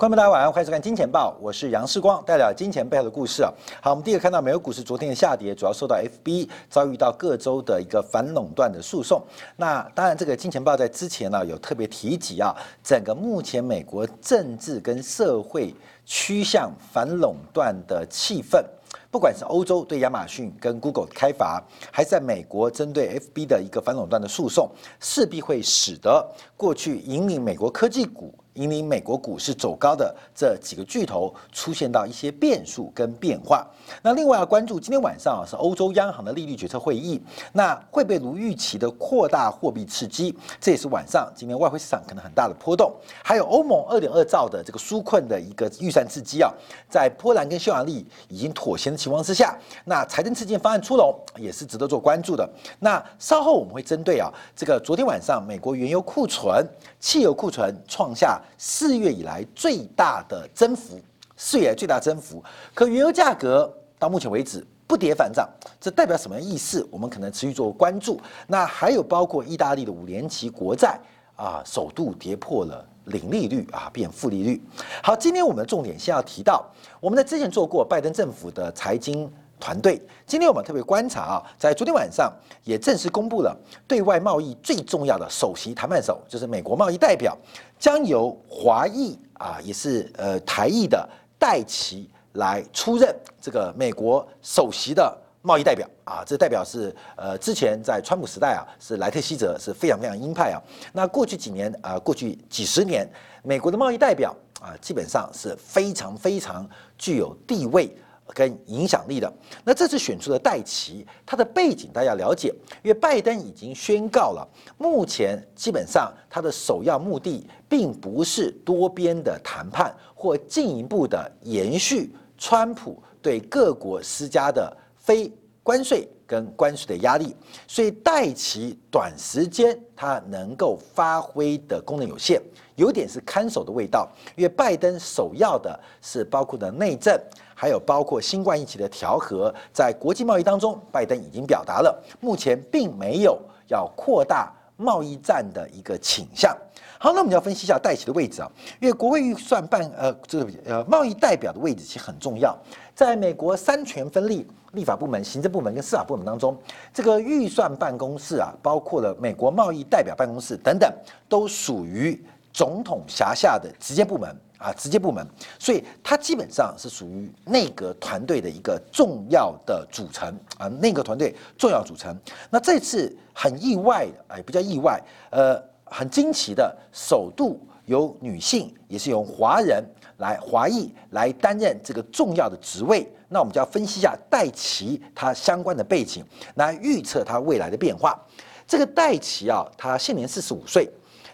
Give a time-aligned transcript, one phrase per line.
[0.00, 3.52] 观众大家晚上欢迎收看《金钱报》，我是杨世光，带来金钱背后的故事啊。
[3.82, 9.22] 好，我们第一个看到美国股市昨天的下跌，主要受到 FB 遭遇到各州的一个反垄断的诉讼。
[9.58, 15.74] 那当然，这个《金钱报》在之前呢有特别提及啊，整个目前美国政治跟社会
[16.06, 18.64] 趋向反垄断的气氛。
[19.08, 24.70] 不管是欧洲对亚马逊跟 Google 的开罚，还是在美国针对 FB 的一个反垄断的诉讼，
[25.00, 26.26] 势必会使得
[26.60, 28.34] 过去引领美国科技股。
[28.54, 33.64] 引领美国股市走高的这几个巨头出现到一些变数跟变化。
[34.02, 42.92] 那另外要关注今天晚上啊是欧洲央行的利率决策会议，那会被如预期的扩大货币刺激，这也是晚上今天外汇市场可能很大的波动。
[43.22, 46.52] 还有欧盟二点二兆的这个纾困的一个预算刺激啊，
[46.90, 52.46] 在波兰跟匈牙利已经妥协的情况之下，那财政刺激方案出笼也是值得做关注的。
[52.80, 56.49] 那稍后我们会针对啊这个昨天晚上美国原油库存、
[56.98, 58.40] 汽油库存创下。
[58.56, 60.98] 四月以来最大的增幅，
[61.36, 62.42] 四月以来最大增幅。
[62.74, 65.48] 可原油价格到目前为止不跌反涨，
[65.80, 66.86] 这代表什么意思？
[66.90, 68.20] 我们可能持续做关注。
[68.46, 70.98] 那还有包括意大利的五年期国债
[71.36, 74.62] 啊，首度跌破了零利率啊，变负利率。
[75.02, 76.64] 好，今天我们重点先要提到，
[77.00, 79.30] 我们在之前做过拜登政府的财经。
[79.60, 82.32] 团队，今天我们特别观察啊，在昨天晚上
[82.64, 83.54] 也正式公布了
[83.86, 87.36] 对外贸易最重要的首席谈判手，就是美国贸易代表，
[87.78, 91.08] 将由华裔啊，也是呃台裔的
[91.38, 96.24] 戴奇来出任这个美国首席的贸易代表啊。
[96.26, 100.58] 这代表是呃之前在川普时代啊，是莱特希泽是非常非常鹰派啊。
[100.92, 103.06] 那过去几年啊，过去几十年，
[103.42, 107.94] 美国的贸易代表啊，基本上是非常非常具有地位。
[108.34, 109.32] 跟影响力的，
[109.64, 114.48] 那这次选出的戴奇，他的背景大家了解，因为拜登已经宣告了，
[114.78, 126.08] 目前基本上他的首要目的并不是多边的谈判或进一步的延续川普对各国施加的非关税。
[126.30, 127.34] 跟关税的压力，
[127.66, 132.40] 所以戴奇短时间他能够发挥的功能有限，
[132.76, 137.20] 有点是看守的味道，因为拜登首要的是包括的内政。
[137.52, 146.56] 还有包括新冠疫情的调和，在国际贸易当中，拜登已经表达了目前并没有要扩大贸易战的一个倾向。
[146.98, 152.56] 好，那我们要分析一下戴奇的位置啊，因为国会预算办呃这个呃贸易代表的位置其实很重要，
[152.94, 156.56] 在美国三权分立，立法部门、行政部门跟司法部门当中，
[156.92, 160.92] 这个预算办公室啊，包括了美国贸易代表办公室等等，
[161.28, 162.22] 都属于
[162.52, 164.34] 总统辖下的直接部门。
[164.60, 165.26] 啊，直接部门，
[165.58, 170.28] 所以它基本上是属于内阁团队的一个重要的组成
[170.58, 172.14] 啊，内阁团队重要组成。
[172.50, 179.82] 那这次很意外的，哎，比较意外，呃，很惊奇的，首度由女性，也是由华人
[180.20, 183.06] 来华裔来担任这个重要的职位。
[183.28, 188.18] 那我们就要分析一下戴奇他相关的背景，来预测他未来的变化。
[188.66, 190.88] 这个戴奇啊，他现年四十五岁。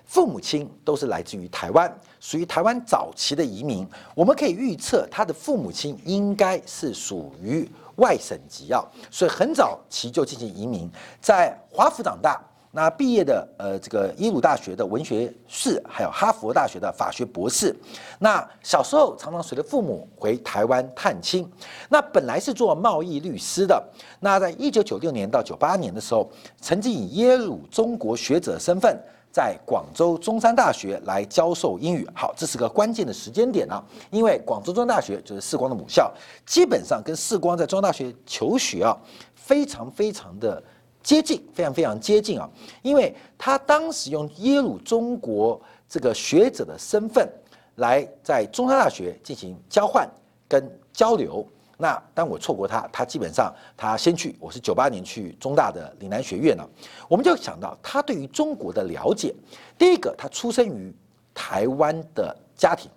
[0.05, 3.85] 父母亲都是来自于台湾，属于台湾早期的移民。
[4.15, 8.81] 我们可以预测，他的父母亲应该是属于外省籍啊，
[9.11, 10.89] 所以很早期就进行移民，
[11.21, 12.41] 在华府长大。
[12.77, 17.75] 那毕业的，呃，这个耶鲁大学的文学士，还有哈佛大学的法学博士。
[18.19, 21.51] 那小时候常常随着父母回台湾探亲。
[21.89, 23.83] 那本来是做贸易律师的。
[24.21, 28.95] 那在一九九六年到九八年的时候，曾经以耶鲁中国学者身份。
[29.33, 36.11] 在广州中山大学来教授英语，好，这是个关键的时间点啊，因为广州中山大学就是世光的母校，
[36.47, 38.97] 基本上跟世光在中山大学求学啊，
[39.35, 40.63] 非常非常的
[41.07, 42.51] 接近，非常非常接近啊，
[42.83, 47.31] 因为他当时用耶鲁中国这个学者的身份
[47.77, 50.11] 来在中山大学进行交换
[50.49, 51.47] 跟交流。
[51.79, 56.69] 那当我错过他，他基本上他先去，我是九八年去中大的岭南学院了，
[57.09, 59.33] 我们就想到他对于中国的了解。
[59.79, 60.93] 第一个，他出生于
[61.33, 62.91] 台湾的家庭，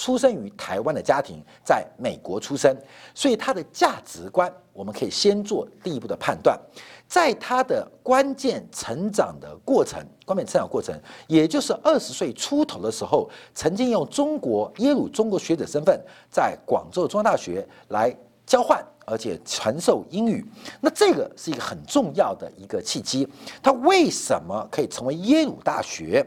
[0.00, 2.74] 出生于台湾的家庭，在美国出生，
[3.14, 6.58] 所以他的价值观，我们可以先做第一步的判断。
[7.06, 18.16] 在他的关键成长的过程，关键成长过程，也就是二十岁出头的时候，曾经用中国耶鲁中国学者身份，在广州中央大学来
[18.46, 20.42] 交换，而且传授英语。
[20.80, 23.28] 那这个是一个很重要的一个契机。
[23.62, 26.26] 他为什么可以成为耶鲁大学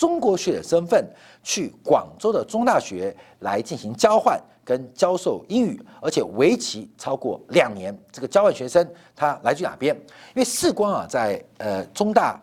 [0.00, 1.06] 中国学者身份，
[1.42, 4.40] 去广州的中大学来进行交换？
[4.64, 7.94] 跟教授英语，而且为期超过两年。
[8.10, 9.94] 这个交换学生他来自哪边？
[9.94, 12.40] 因为世光啊，在呃中大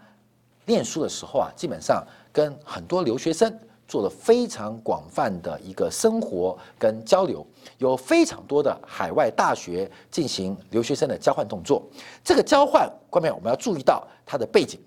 [0.66, 3.52] 念书的时候啊，基本上跟很多留学生
[3.88, 7.44] 做了非常广泛的一个生活跟交流，
[7.80, 11.82] 有非常多的海外大学进行留学生的交换动作。
[12.24, 14.80] 这个交换，观众我们要注意到它的背景。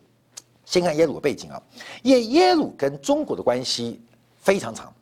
[0.71, 1.61] 先看耶鲁的背景啊，
[2.05, 4.01] 耶耶鲁跟中国的关系
[4.37, 4.93] 非常长。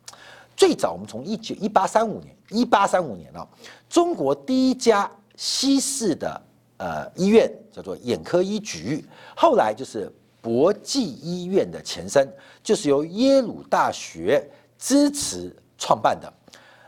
[0.57, 3.47] 最早我们从一九一八三五年，一八三五年啊，
[3.87, 6.41] 中国第一家西式的
[6.77, 9.05] 呃医院叫做眼科医局，
[9.37, 10.11] 后来就是
[10.41, 12.27] 博济医院的前身，
[12.63, 14.43] 就是由耶鲁大学
[14.79, 16.33] 支持创办的。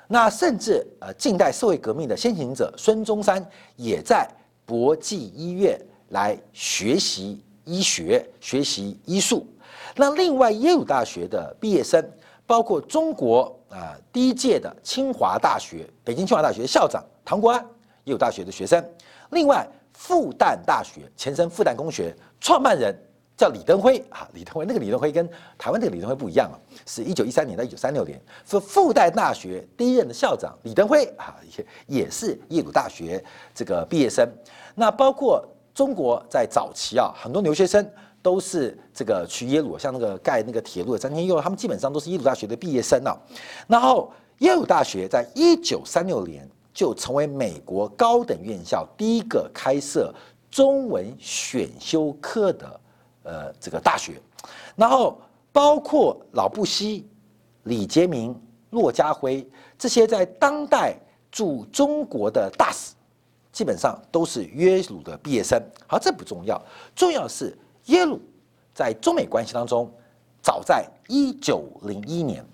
[0.08, 4.28] 那甚至呃近代社会革命的先行者孙中山也在
[4.66, 5.80] 博济医院
[6.10, 9.48] 来学习医学、学习医术。
[9.96, 12.04] 那另外耶鲁大学的毕业生。
[12.48, 17.62] 包括中国啊第一届的清华大学、北京清华大学校长唐国安
[18.04, 18.84] 耶鲁大学的学生。
[19.30, 22.94] 另外，复旦大学前身复旦工学创办人
[23.38, 25.26] 叫李登辉啊，李登辉那个李登辉跟
[25.58, 28.20] 台湾那个李登辉不一样啊，是一九一三年到一九三六年。
[28.46, 31.38] 是复旦大学第一任的校长李登辉啊，
[31.88, 33.24] 也也是耶鲁大学
[33.56, 34.28] 这个毕业生。
[34.76, 37.88] 那包括中国在早期啊，很多留学生。
[38.24, 43.18] 都是这个去耶鲁，像那个盖那个铁路的詹天佑，他们基本上都是耶鲁大学的毕业生啊。
[43.66, 50.14] 然后耶鲁大学在一九三六年就成为美国高等院校第一个开设
[50.52, 52.82] 中文选修课的
[53.24, 54.22] 呃这个大学。
[54.76, 55.20] 然后
[55.52, 57.10] 包括老布希、
[57.64, 58.40] 李杰明、
[58.70, 59.44] 骆家辉
[59.80, 60.96] 这些在当代
[61.32, 62.94] 驻中国的大使，
[63.52, 65.62] 基本上都是耶鲁的毕业生。
[65.88, 66.62] 好，这不重要，
[66.96, 67.58] 重要是。
[67.86, 68.22] 耶鲁
[68.76, 69.92] 在中美关系当中，
[70.40, 72.46] 早在一九零一年，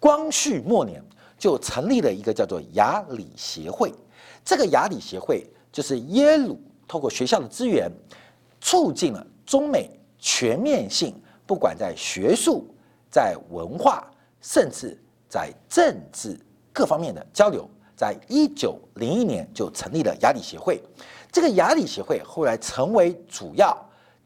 [0.00, 1.04] 光绪末年
[1.38, 3.92] 就成立了一个叫做雅礼协会。
[4.42, 6.58] 这个雅礼协会就是耶鲁
[6.88, 7.92] 透过学校的资源，
[8.58, 11.14] 促进了中美全面性，
[11.46, 12.66] 不管在学术、
[13.10, 14.10] 在文化，
[14.40, 14.98] 甚至
[15.28, 16.40] 在政治
[16.72, 17.68] 各方面的交流。
[18.00, 20.82] 在一九零一年就成立了雅礼协会。
[21.30, 23.76] 这个雅礼协会后来成为主要。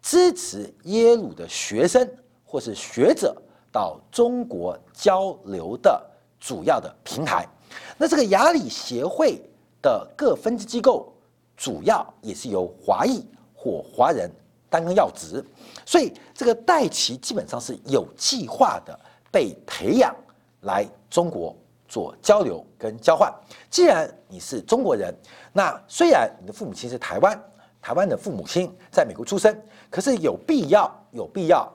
[0.00, 2.06] 支持耶鲁的学生
[2.44, 3.34] 或是学者
[3.72, 5.98] 到中国交流的
[6.38, 7.48] 主要的平台。
[7.96, 9.40] 那这个雅礼协会
[9.80, 11.10] 的各分支机构，
[11.56, 14.30] 主要也是由华裔或华人
[14.68, 15.42] 担任要职，
[15.86, 19.00] 所以这个戴奇基本上是有计划的
[19.32, 20.14] 被培养
[20.60, 21.56] 来中国
[21.88, 23.32] 做交流跟交换。
[23.70, 25.14] 既然你是中国人，
[25.52, 27.38] 那虽然你的父母亲是台湾。
[27.82, 29.54] 台湾的父母亲在美国出生，
[29.90, 31.70] 可是有必要有必要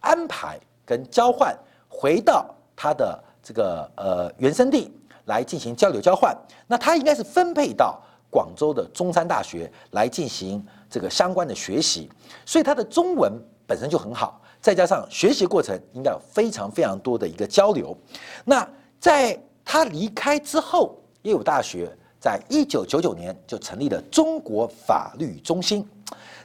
[0.00, 1.56] 安排跟交换
[1.88, 4.92] 回到他的这个呃原生地
[5.26, 6.36] 来进行交流交换。
[6.66, 12.10] 那他应该是分配到广州的中山大学来进行这个相关的学习，
[12.44, 13.32] 所以他的中文
[13.64, 17.96] 本身就很好，再加上学习过程应该有非常非常多的一个交流。
[18.44, 18.68] 那
[18.98, 21.90] 在他离开之后，耶鲁大学。
[22.22, 25.84] 在一九九九年就成立了中国法律中心，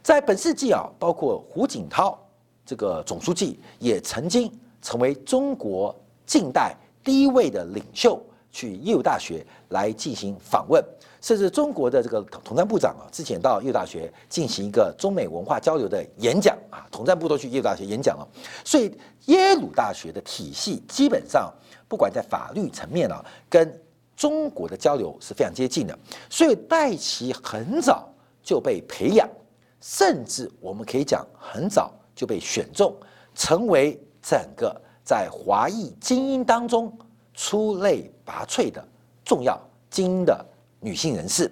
[0.01, 2.17] 在本世纪啊，包括胡锦涛
[2.65, 5.95] 这个总书记也曾经成为中国
[6.25, 8.19] 近代第一位的领袖，
[8.51, 10.83] 去耶鲁大学来进行访问，
[11.21, 18.27] 甚至中国的这个统战部长啊，之前到耶鲁大学进行一个中美文化交流的演讲啊，统战部都去耶鲁大学演讲了，
[18.65, 18.91] 所以
[19.27, 21.53] 耶鲁大学的体系基本上
[21.87, 23.81] 不管在法律层面啊，跟
[24.15, 25.97] 中国的交流是非常接近的，
[26.29, 28.09] 所以戴奇很早
[28.41, 29.29] 就被培养，
[29.79, 32.95] 甚至我们可以讲很早就被选中，
[33.35, 36.91] 成为整个在华裔精英当中
[37.33, 38.83] 出类拔萃的
[39.23, 40.45] 重要精英的
[40.79, 41.51] 女性人士。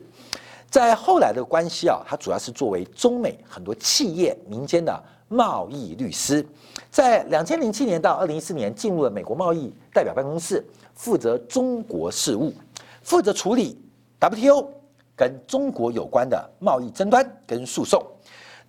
[0.69, 6.45] 在后来的关系啊，她主要是作为中美很多企业民间的贸易律师，
[6.89, 10.63] 在两千零七年到二零一四年进入了美国贸易代表办公室。
[10.93, 12.53] 负责中国事务，
[13.01, 13.77] 负责处理
[14.17, 14.69] WTO
[15.13, 18.01] 跟中国有关的贸易争端跟诉讼。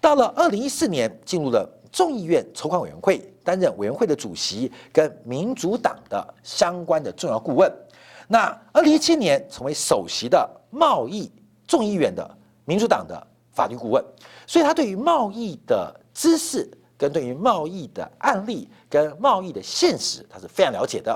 [0.01, 7.73] 到了二零一四年，进入了众议院筹款委员会，担任委员会的主席跟民主党的相关的重要顾问。
[8.27, 11.31] 那二零一七年，成为首席的贸易
[11.65, 12.29] 众议院的
[12.65, 14.05] 民主党的法律顾问。
[14.49, 16.67] 所以，他对于贸易的知识。
[16.99, 21.15] 跟对于贸易的案例跟贸易的现实，他是非常了解的。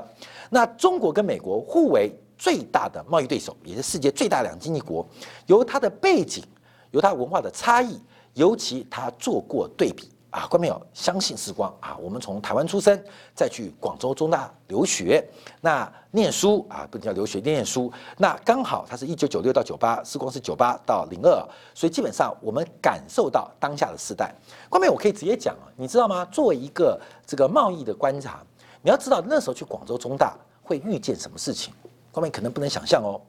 [0.51, 5.03] 那中国跟美国互为最大的贸易对手，也是世界最大两经济国。
[5.47, 6.43] 由他的背景，
[6.91, 7.99] 由他文化的差异，
[8.35, 10.07] 尤其他做过对比。
[10.31, 11.97] 啊，观众朋友，相信时光啊！
[11.99, 12.97] 我们从台湾出生，
[13.35, 15.21] 再去广州中大留学，
[15.59, 17.91] 那念书啊，不叫留学，念书。
[18.17, 21.45] 那刚好他是一九九六到九八，时光是九八到零二，
[21.75, 24.33] 所以基本上我们感受到当下的时代。
[24.69, 26.23] 观众朋友，我可以直接讲啊，你知道吗？
[26.31, 26.97] 作为一个
[27.27, 28.41] 这个贸易的观察，
[28.81, 30.33] 你要知道那时候去广州中大
[30.63, 31.73] 会遇见什么事情，
[32.09, 33.19] 各位可能不能想象哦。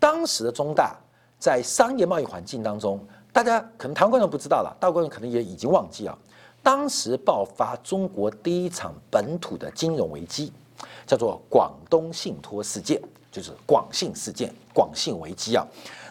[0.00, 0.96] 当时的中大
[1.38, 2.98] 在商业贸易环境当中，
[3.36, 6.16] 大家可能台湾观众不知道了，大陆观众可能也已经忘记啊。
[6.62, 10.50] 当时爆发中国第一场本土的金融危机，
[11.06, 12.98] 叫做广东信托事件，
[13.30, 15.62] 就是广信事件、广信危机啊。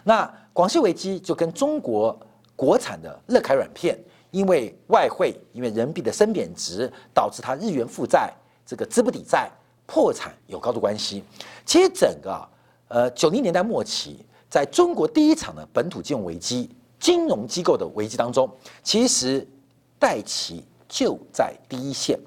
[0.04, 2.16] 那广信危机就跟中国
[2.54, 3.98] 国产的乐凯软片，
[4.30, 8.32] 因为外汇、因为人民币的升贬值，导致它日元负债
[8.64, 9.50] 这个资不抵债
[9.84, 11.24] 破产有高度关系。
[11.64, 12.48] 其实整个
[12.86, 16.70] 呃九零年代末期，在中国第一场的本土金融危机、
[17.06, 18.50] 金融机构的危机当中，
[18.82, 19.46] 其实
[19.96, 22.18] 戴奇就在第一线。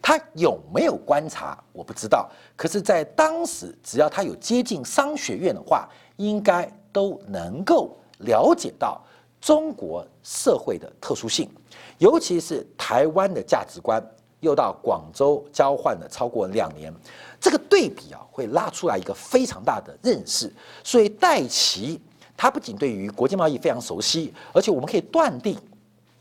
[0.00, 9.04] 他有没有观察我不知道，可是，在当时只要他有接近商学院的话，应该都能够了解到
[9.40, 11.50] 中国社会的特殊性，
[11.98, 14.00] 尤其是台湾的价值观。
[14.40, 16.94] 又到广州交换了超过两年，
[17.40, 20.48] 这个对比啊，会拉出来一个非常大的认识。
[20.84, 22.00] 所以戴奇
[22.38, 25.58] 他不仅对于国际贸易非常熟悉，而且我们可以断定，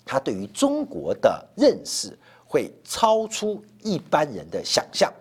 [0.04, 5.14] 他对于中国的认识会超出一般人的想象。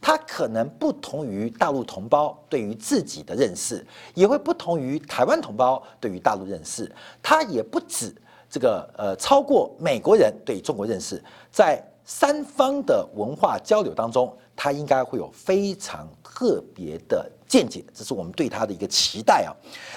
[0.00, 6.88] 他可能不同于大陆同胞对于自己的认识，也会不同于台湾同胞对于大陆认识。
[7.22, 8.14] 他也不止
[8.50, 11.82] 这个呃，超过美国人对中国认识，在。
[12.04, 19.50] 三方的文化交流当中，他应该会有非常特别的见解，这是我们对他的一个期待啊。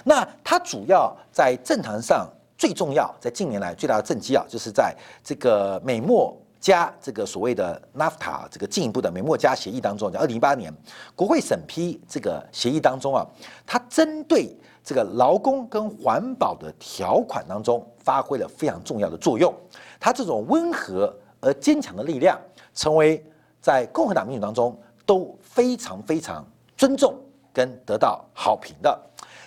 [0.04, 10.74] 那他主要在政坛上最重要，在近年来最大的政绩啊，就是在这个美墨加这个所谓的 NAFTA 这个进一步的美墨加协议当中，在二零一八年
[11.16, 13.26] 国会审批这个协议当中啊，
[13.66, 19.54] 他针对这个劳工跟环保的条款当中发挥了非常重要的作用，
[20.00, 21.14] 他这种温和。
[21.42, 22.40] 而坚强的力量，
[22.74, 23.24] 成为
[23.66, 26.46] 在共和党民主当中都非常非常
[26.78, 27.20] 尊重
[27.52, 28.96] 跟得到好评的。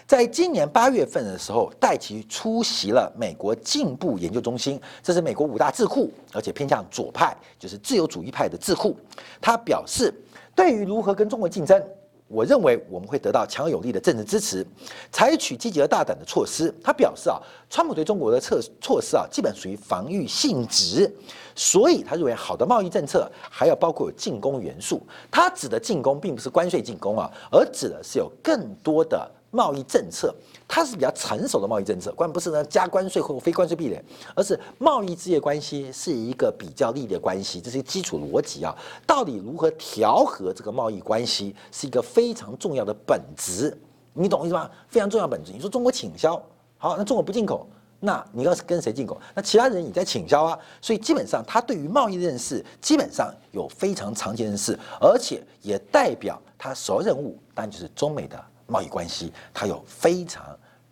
[0.08, 8.96] 在今年八月份的时候，戴奇出席了美国进步研究中心，这是美国五大智库，而且偏向左派，就是自由主义派的智库。
[9.40, 10.12] 他表示，
[10.52, 11.80] 对于如何跟中国竞争。
[12.28, 14.64] 我认为我们会得到强有力的政治支持，
[15.10, 16.72] 采取积极而大胆的措施。
[16.84, 21.10] 他表示啊，川普对中国的策措施啊，基本属于防御性质，
[21.54, 25.00] 所以他认为好的贸易政策还要包括有进攻元素。
[25.30, 29.30] 他指的进攻并不是关税进攻啊，而指的是有更多的。
[29.50, 30.34] 贸易政策，
[30.66, 34.02] 它是比较成熟的贸易政策，关不是呢加关税或非关税壁垒，
[34.34, 38.76] 而是贸易自业关系是一个比较利的关系，这是基础逻辑啊。
[39.06, 43.74] 到底如何调和这个贸易关系，是一个非常重要的本质，
[44.12, 44.70] 你懂意思吗？
[44.88, 45.52] 非常重要本质。
[45.52, 46.36] 你说中国倾销，
[46.76, 47.66] 好，那中国不进口，
[48.00, 49.18] 那你要是跟谁进口？
[49.34, 50.58] 那其他人也在倾销啊。
[50.82, 58.38] 所以基本上他对于贸易的认识，基本上有非常长期认识，而且也代表他首要任务，当然就是中美的。
[58.68, 60.44] 贸易关系，它有非常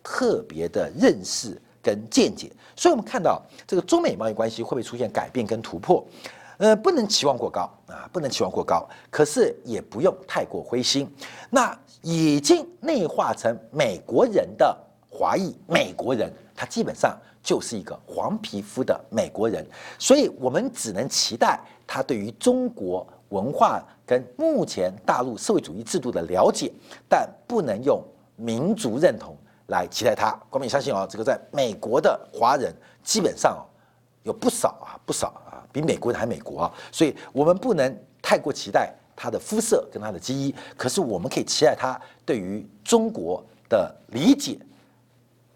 [0.03, 6.03] 特别的认识跟见解，所以我们看到这个中美贸易关系会不会出现改变跟突破？
[6.57, 11.07] 呃，不能期望过高啊，不能期望过高，可是也不用太过灰心。
[11.51, 14.75] 那已经内化成美国人的
[15.07, 19.63] 华裔美国人，他基本上就是一个黄皮肤的美国人，
[19.99, 23.07] 所以我们只能期待他对于中国。
[23.29, 26.71] 文化跟目前大陆社会主义制度的了解，
[27.09, 28.01] 但不能用
[28.35, 29.35] 民族认同
[29.67, 30.31] 来期待他。
[30.49, 33.65] 光明相信哦，这个在美国的华人基本上
[34.23, 44.57] 有不少啊，不少啊，比美国人还美国啊，所以我们不能太过期待他的肤色跟他的基因，可是我们可以期待他对于中国的理解、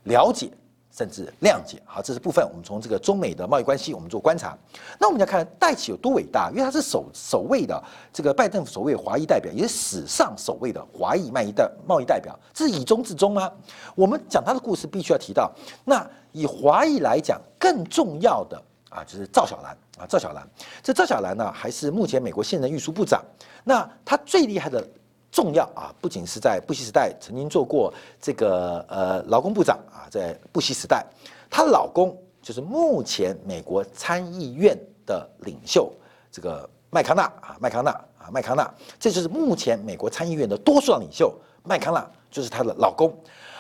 [0.04, 0.50] 了解。
[0.92, 2.46] 甚至谅解，好，这是部分。
[2.50, 4.58] 我们从这个中美的贸易关系，我们做观察。
[5.00, 7.82] 那我们要看戴奇有多伟大，因为他是首首位的
[8.12, 13.50] 这个拜登首位华裔代表，也是史上首位的华裔贸易代贸易代表，这是以中至中啊。
[13.96, 15.50] 我们讲他的故事，必须要提到。
[15.86, 20.46] 那以华裔来讲，更重要的啊，就是赵小兰啊，赵小兰。
[20.84, 23.24] 这赵小兰呢，还是目前美国现任运输部长。
[23.64, 24.86] 那他最厉害的。
[25.32, 25.96] 重要啊！
[26.02, 31.06] 不仅是在布希时代曾经做过这个呃劳工部长啊，在布希时代，
[31.50, 35.92] 她老公就是目前美国参议院的领袖
[36.32, 38.70] 这个麦康纳啊，麦康纳啊，麦康纳，
[39.00, 41.34] 这就是目前美国参议院的多数党领袖
[41.64, 43.16] 麦康纳，就是她的老公。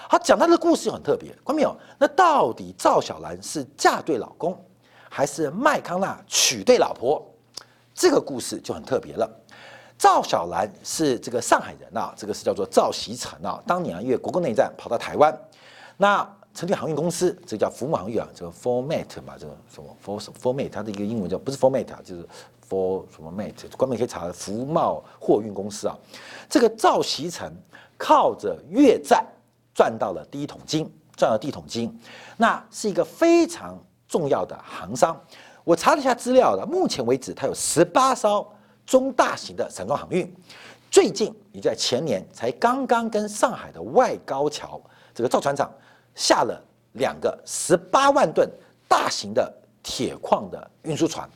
[0.09, 1.73] 好，讲他的故事很特别，看到没有？
[1.97, 4.61] 那到底赵小兰是嫁对老公，
[5.09, 7.25] 还是麦康纳娶对老婆？
[7.93, 9.29] 这个故事就很特别了。
[10.01, 13.61] 赵小兰是这个上海人啊，这个是叫做赵锡成啊。
[13.67, 15.31] 当年啊，因为国共内战跑到台湾，
[15.95, 22.27] 那成立航运公司，这叫福马航运啊，这个 Format 嘛，这个什么 For Format，它的一个英文叫不是 Format 啊，就是
[22.67, 25.95] for 什么 Mate，官媒可以查福茂货运公司啊。
[26.49, 27.53] 这个赵锡成
[27.95, 29.23] 靠着越战
[29.71, 31.95] 赚到了第一桶金，赚到第一桶金，
[32.37, 33.77] 那是一个非常
[34.07, 35.15] 重要的行商。
[35.63, 38.51] 我查了一下资料的，目前为止它有十八艘
[38.91, 40.29] 中大型的散装航运，
[40.89, 44.81] 最近也在前年才刚刚跟上海的外高桥
[45.13, 45.71] 这个造船厂
[46.13, 46.61] 下了
[46.95, 48.45] 两个十八万吨
[48.89, 49.49] 大型的。
[49.83, 51.27] 铁矿的运输船，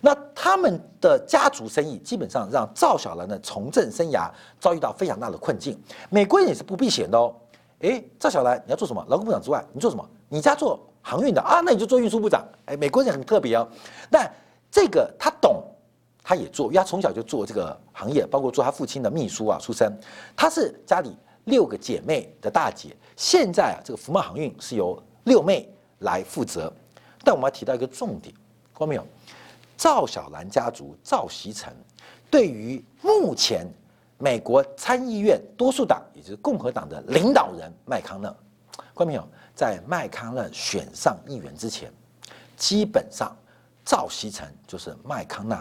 [0.00, 4.28] 那他们的家族生意基本上让赵小兰的从政生涯
[4.58, 5.80] 遭遇到非常大的困境。
[6.10, 7.32] 美国人也是不避嫌的哦。
[7.78, 9.06] 诶，赵小兰你要做什么？
[9.08, 10.04] 劳工部长之外，你做什么？
[10.28, 11.60] 你家做航运的啊？
[11.64, 12.44] 那你就做运输部长。
[12.66, 13.68] 诶，美国人很特别哦。
[14.10, 14.28] 但
[14.68, 15.62] 这个他懂，
[16.22, 19.92] 他也做，因为他从小就做这个行业，包括做他父亲的秘书啊出身。
[20.36, 22.96] 他是家里六个姐妹的大姐。
[23.16, 26.72] 现在啊，这个福茂航运是由六妹来负责。
[27.24, 28.34] 但我们要提到一个重点，
[28.72, 29.06] 看到没有？
[29.76, 31.72] 赵小兰家族赵锡成
[32.30, 33.66] 对于目前
[34.18, 38.28] 美国参议院多数党，也就是共和党的领导人麦康奈，
[38.94, 39.28] 看到没有？
[39.54, 41.92] 在麦康奈选上议员之前，
[42.56, 43.36] 基本上
[43.84, 45.60] 赵锡成就是麦康奈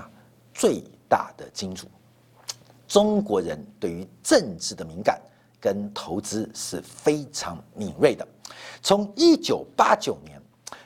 [0.61, 1.87] 最大的金主。
[2.87, 5.19] 中国人对于政治的敏感
[5.59, 8.27] 跟投资是非常敏锐的。
[8.83, 10.39] 从一九八九年。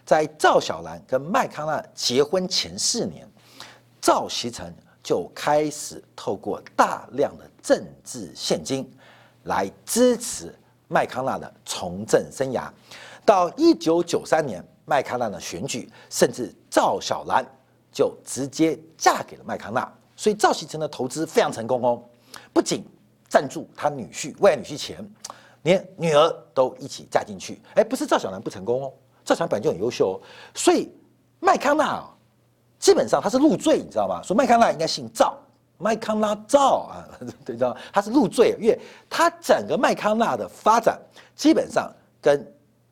[0.05, 3.27] 在赵小兰跟麦康纳结婚前四年，
[3.99, 8.87] 赵锡成就开始透过大量的政治现金
[9.45, 10.53] 来支持
[10.87, 12.69] 麦康纳的从政生涯。
[13.25, 17.43] 到一九九三年麦康纳的选举，甚至赵小兰
[17.95, 19.89] 就直接嫁给了麦康纳。
[20.17, 22.03] 所以赵锡成的投资非常成功哦，
[22.51, 22.85] 不仅
[23.29, 25.09] 赞助他女婿未来女婿钱，
[25.63, 27.61] 连女儿都一起嫁进去。
[27.75, 28.93] 哎，不是赵小兰不成功哦。
[29.23, 30.15] 赵小兰本来就很优秀哦，
[30.53, 30.91] 所以
[31.39, 32.03] 麦康纳，
[32.79, 34.21] 基本上他是入赘，你知道吗？
[34.21, 35.37] 说麦康纳应该姓赵，
[35.77, 37.07] 麦康纳赵啊，
[37.45, 38.77] 对，知道他是入赘，因为
[39.09, 40.99] 他整个麦康纳的发展
[41.35, 41.89] 基本上
[42.21, 42.45] 跟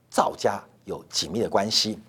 [0.10, 2.00] 赵家有紧密的关系。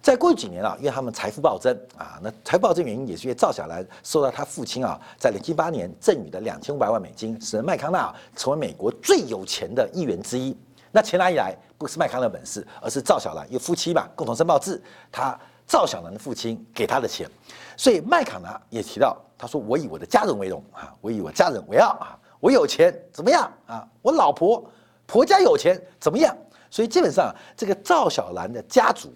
[0.00, 10.56] 在过去几年啊，因为他们财富暴增啊，那财富暴增原因也是因为赵小兰受到他父亲啊，在零七八年赠予的两千五百万美金，使得麦康纳成为美国最有钱的议员之一。
[10.90, 11.56] 那钱哪里来？
[11.78, 17.28] 不是麦康纳本事，而是赵小兰，因为夫妻嘛，共同申报制，他赵小兰的父亲给他的钱，
[17.76, 23.84] 所以麦康纳也提到，他说我以我的家人为荣啊，我以我家人为傲啊，我有钱怎么样啊？
[24.00, 24.64] 我老婆
[25.06, 26.36] 婆家有钱怎么样？
[26.72, 29.12] 所以基本上这个赵小兰的家族，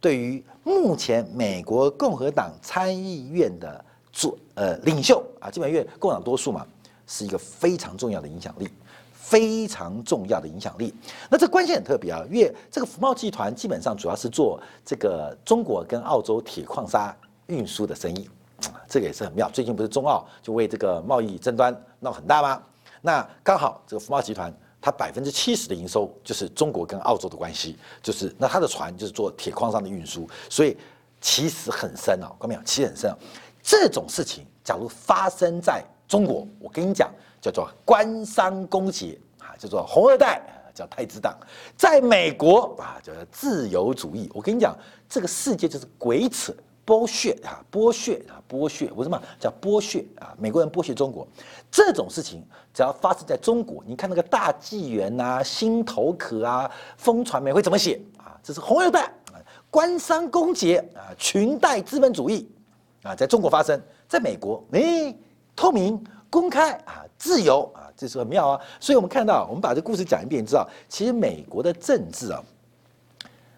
[0.00, 6.66] 对于目前美国共和党参议院的主呃领袖啊，基本因为共党多数嘛，
[7.06, 8.68] 是一个非常重要的影响力。
[9.12, 10.94] 非常重要的影响力。
[11.28, 17.12] 那这关系很特别啊，因为这个福茂集团基本上主要是做这个中国跟澳洲铁矿砂
[17.48, 18.30] 运输的生意，
[18.88, 19.50] 这个也是很妙。
[19.50, 22.62] 最近不是中澳就为这个贸易争端闹很大吗？
[23.02, 24.52] 那刚好这个福茂集团
[24.86, 30.76] 它百分之七十的营收就是中国跟澳洲的关系，就是那它的船就是做铁矿上的运输，所以
[31.20, 32.60] 其实很深哦，看到没有？
[32.64, 33.12] 其实很深。
[33.60, 37.10] 这种事情假如发生在中国，我跟你讲。
[37.38, 40.42] 叫做官商勾结啊，叫做红二代，
[40.74, 41.36] 叫太子党，
[41.76, 44.28] 在美国啊叫做自由主义。
[44.34, 44.76] 我跟你讲，
[45.08, 46.52] 这个世界就是鬼扯
[46.86, 50.32] 剥削啊，剥削啊，剥削，为什么叫剥削啊？
[50.38, 51.26] 美国人剥削中国，
[51.70, 58.38] 这种事情只要发生在中国，你看那个大纪元呐、心头壳啊、风传媒会怎么写啊？
[58.42, 59.12] 这是红二代，
[59.70, 62.48] 官商勾结啊，裙带资本主义
[63.02, 65.12] 啊，在中国发生，在美国哎，
[65.56, 67.02] 透明公开啊。
[67.18, 68.60] 自由啊，这是很妙啊！
[68.78, 72.44] 所以我们看到，我们把这故事讲一遍，你知道，其实美国的政治啊，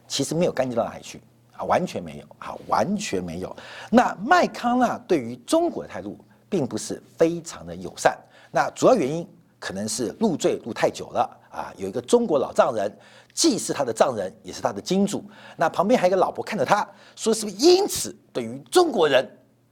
[0.07, 1.21] 其实没有干净到哪里去
[1.59, 3.55] 啊，完全没有啊，完全没有。
[3.90, 6.16] 那麦康纳对于中国的态度，
[6.49, 8.16] 并不是非常的友善。
[8.51, 12.90] 那主要原因可能是入赘入太久了啊，有一个中国老丈人，
[13.35, 15.23] 既是他的丈人，也是他的金主。
[15.57, 19.29] 那旁边还有一个老婆看着他，说是不是因此对于中国人？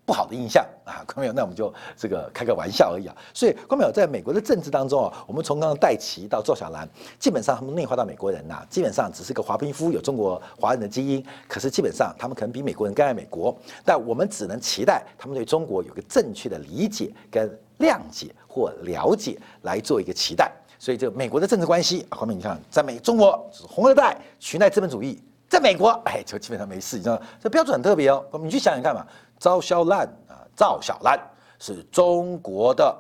[0.07, 1.33] 不好的印象啊， 关没有？
[1.33, 3.15] 那我们就这个开个玩笑而已啊。
[3.35, 3.91] 所以关没有？
[3.91, 6.89] 在美国的政治当中啊，我们从刚刚戴奇到赵小兰，
[7.19, 11.23] 基本上他们内化到美国人呐，基本上只是个华皮肤，有中国华人的基因。
[11.49, 13.55] 可是基本上他们可能比美国人更爱美国。
[13.85, 20.53] 但我们只能期待他们对中国有个正确的理解跟谅解或了解，来做一个期待。
[20.79, 28.25] 所以这美国的政治关系，后面你看，在美中国是红二代取代资本主义，在美国哎就基本上没事，你知道这标准很特别哦。
[28.43, 29.05] 你去想想看嘛。
[29.39, 31.19] 赵小兰啊，赵小兰
[31.59, 32.97] 是中国的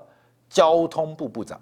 [0.49, 1.61] 交通部部长，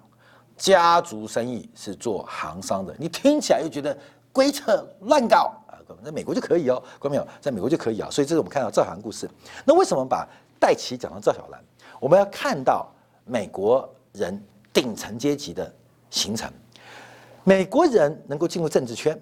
[0.56, 2.94] 家族生意是做行商的。
[2.98, 3.96] 你听起来又觉得
[4.32, 5.78] 规则乱搞啊？
[6.04, 7.26] 在美国就可以哦，关没有？
[7.40, 8.08] 在美国就可以啊。
[8.10, 9.30] 所以这是我们看到赵小兰故事。
[9.64, 10.26] 那为什么把？
[10.56, 11.62] 戴奇讲到赵小兰，
[12.00, 12.90] 我们要看到
[13.26, 15.70] 美国人顶层阶级的
[16.08, 16.50] 形成。
[17.42, 19.20] 美国人能够进入政治圈，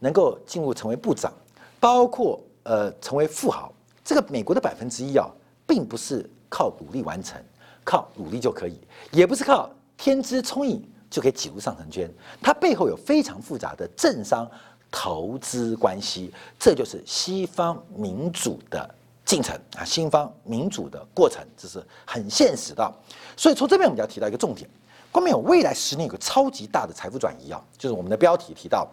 [0.00, 1.32] 能够进入成为部长，
[1.78, 3.72] 包括呃成为富豪，
[4.10, 5.30] 这个美国的百分之一啊，
[5.68, 7.40] 并不是靠努力完成，
[7.84, 8.76] 靠努力就可以，
[9.12, 14.50] 也不是靠天资聪颖就可以挤入上层圈，它背后有非常复杂的政商
[14.90, 18.92] 投资关系，这就是西方民主的
[19.24, 22.92] 进程啊，西方民主的过程，这是很现实的。
[23.36, 24.68] 所以从这边我们就要提到一个重点。
[25.12, 28.88] 光明有未来十年有个超级大的财富转移啊，就是我们的标题提到，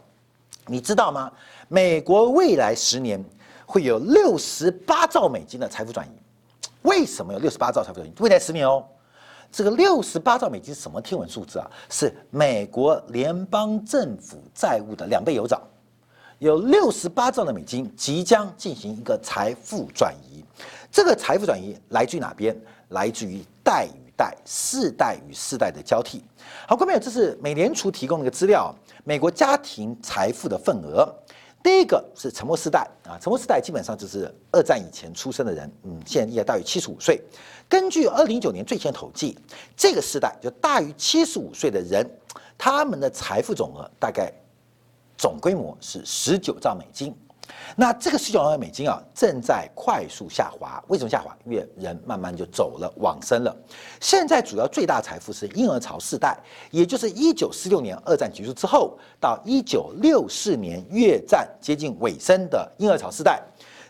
[0.67, 1.31] 你知道吗？
[1.69, 3.19] 美国未来十年
[3.67, 6.11] 会有六十八兆美金的财富转移。
[6.83, 8.11] 为什么有六十八兆财富转移？
[8.19, 8.83] 未来十年哦，
[9.51, 11.69] 这个六十八兆美金是什么天文数字啊？
[11.89, 15.61] 是美国联邦政府债务的两倍有找。
[16.39, 20.43] 有六十八兆的美金即将进行一个财富转移。
[20.91, 22.59] 这个财富转移来自于哪边？
[22.89, 24.07] 来自于贷与。
[24.17, 26.23] 代世代与世代的交替。
[26.67, 31.07] 好，各位朋友，这是美联储提供的一个资料，美国家庭财富的份额。
[31.67, 37.21] 第一个是沉默世代啊，沉默世代基本上就是二战以前出生的人，嗯，现在应该大于七十五岁。
[37.67, 39.37] 根据二零一九年最新统计，
[39.75, 42.09] 这个时代就大于七十五岁的人，
[42.57, 44.31] 他们的财富总额大概
[45.17, 47.13] 总规模是十九兆美金。
[47.75, 50.83] 那这个十九万美金啊，正在快速下滑。
[50.87, 51.35] 为什么下滑？
[51.45, 53.55] 因为人慢慢就走了，往生了。
[53.99, 56.37] 现在主要最大财富是婴儿潮世代，
[56.71, 63.41] 也就是一九四六年二战结束之后到一九六四年越战接近尾声的婴儿潮世代。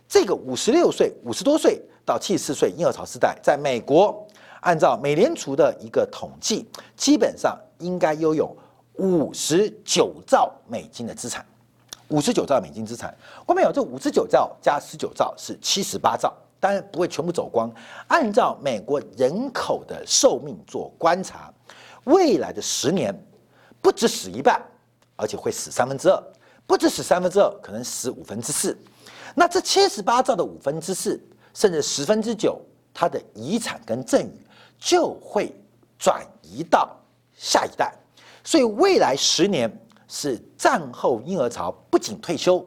[0.09, 4.27] 这个五十六岁、五十多岁到七十四岁婴儿潮世代，在美国，
[4.61, 8.55] 按照美联储的一个统计，基本上应该拥有
[8.93, 11.45] 五十九兆美金的资产。
[12.09, 13.13] 五十九兆美金资产，
[13.45, 17.69] 后面有这五十九兆加十九兆是七十八兆，当然不会全部走光。
[18.07, 21.53] 按照美国人口的寿命做观察，
[22.05, 23.13] 未来的十年
[23.81, 24.61] 不止死一半，
[25.17, 26.23] 而且会死三分之二，
[26.65, 28.77] 不止死三分之二，可能死五分之四。
[29.35, 31.21] 那这七十八兆的五分之四，
[31.53, 32.61] 甚至十分之九，
[32.93, 34.47] 它的遗产跟赠与
[34.79, 35.53] 就会
[35.99, 36.95] 转移到
[37.35, 37.93] 下一代。
[38.45, 39.69] 所以未来十年。
[40.07, 42.65] 是战后婴儿潮不仅退休，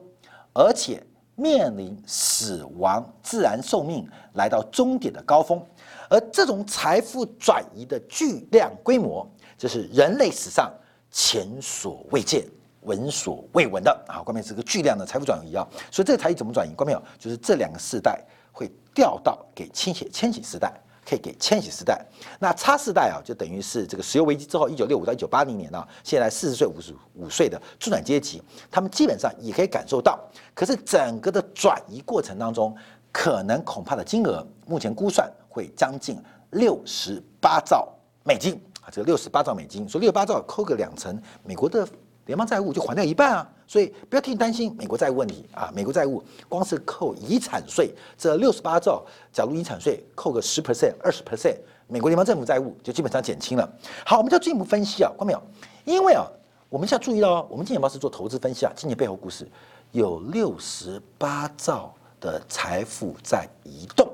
[0.52, 1.02] 而且
[1.34, 5.64] 面临死亡、自然寿命来到终点的高峰，
[6.10, 9.26] 而这种财富转移的巨量规模，
[9.56, 10.70] 这是人类史上
[11.10, 12.44] 前所未见、
[12.82, 14.20] 闻所未闻的啊！
[14.22, 15.66] 关键是个巨量的财富转移啊！
[15.90, 16.74] 所以这个财富怎么转移？
[16.74, 17.02] 关键有？
[17.18, 18.22] 就是这两个世代
[18.52, 20.72] 会调到给千禧千禧世代。
[21.10, 22.00] 可以给千禧时代，
[22.38, 30.16] 那差世代啊，就等于是这个石油危机之后，一九六五到一九八零年啊，现在四十岁、五十五岁的中产阶级，他们基本上也可以感受到。
[30.54, 32.72] 可是整个的转移过程当中，
[33.10, 36.16] 可能恐怕的金额，目前估算会将近
[36.50, 37.88] 六十八兆
[38.22, 41.84] 美金啊，这个六十八兆美金，说六十八兆扣个两成，美国的。
[42.26, 45.70] 联邦债务就还掉一半啊，所以不要替你担心美国债务问题啊。
[45.72, 51.56] 美国债务光是扣遗产税这六十八兆，假如遗产税扣个十 percent、二十 percent，
[51.86, 53.72] 美国联邦政府债务就基本上减轻了。
[54.04, 55.40] 好，我们就进一步分析啊，看到没有？
[55.84, 56.26] 因为啊，
[56.68, 59.48] 我们现在注意到，我们金钱豹是做投资分析啊，今年背后故事
[59.92, 64.12] 有六十八兆的财富在移动，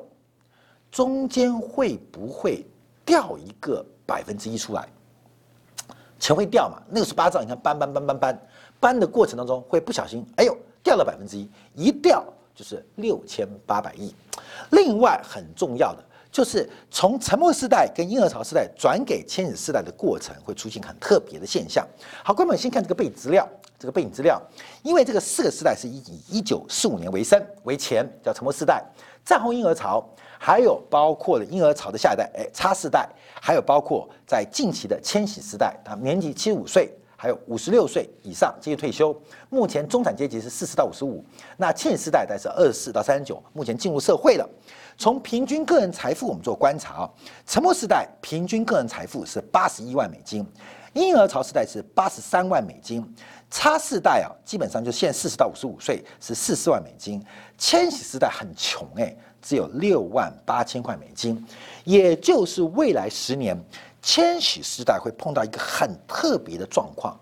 [0.90, 2.62] 中间会不会
[3.06, 4.86] 掉一个百分之一出来？
[6.18, 6.82] 钱会掉嘛？
[6.90, 8.42] 六十八兆，你看搬搬搬搬搬，
[8.80, 14.14] 搬的过程当中会不小心，哎呦，掉了百分之一，一掉就是六千八百亿。
[14.70, 21.86] 另外很重要的就是从沉默时代跟婴儿潮时代转给千禧世代的过程，会出现很特别的现象。
[22.22, 24.40] 好，各位们先看这个背景资料，这个背景资料，
[24.82, 28.84] 因为这个四个时代是以一九四五年为生为前，叫沉默时代，
[29.24, 30.04] 战后婴儿潮。
[30.38, 33.08] 还有包括了婴儿潮的下一代，哎，差世代，
[33.40, 39.18] 还有包括在近期的千禧时代，他，年纪七十五岁，还有五十六岁以上接近退休。
[39.48, 41.24] 目前中产阶级是四十到五十五，
[41.56, 44.48] 那千禧世代代是二十四到三十九，目前进入社会了。
[44.98, 47.10] 从平均个人财富我们做观察啊，
[47.46, 50.46] 沉默时代平均个人财富是八十一万美金，
[50.94, 53.04] 婴儿潮时代是八十三万美金，
[53.50, 57.24] 差世代啊，基本上就现四十到五十五岁是四十万美金，
[57.58, 59.14] 千禧时代很穷哎。
[59.42, 61.46] 只有六万八千块美金，
[61.84, 63.56] 也就是未来十年，
[64.06, 67.18] 千禧时代会碰到一个很特别的状况，